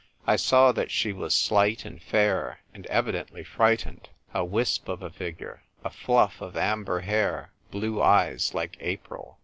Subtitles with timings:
[0.25, 5.11] I saw that she was slight and fair and evidently frightened: a wisp of a
[5.11, 9.37] figure, a fluff of amber hair, blue eyes like April.